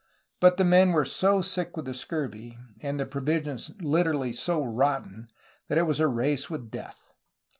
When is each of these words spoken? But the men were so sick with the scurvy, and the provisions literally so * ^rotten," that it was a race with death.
But 0.39 0.57
the 0.57 0.65
men 0.65 0.93
were 0.93 1.05
so 1.05 1.43
sick 1.43 1.77
with 1.77 1.85
the 1.85 1.93
scurvy, 1.93 2.57
and 2.81 2.99
the 2.99 3.05
provisions 3.05 3.69
literally 3.83 4.33
so 4.33 4.65
* 4.65 4.65
^rotten," 4.65 5.27
that 5.67 5.77
it 5.77 5.83
was 5.85 5.99
a 5.99 6.07
race 6.07 6.49
with 6.49 6.71
death. 6.71 7.11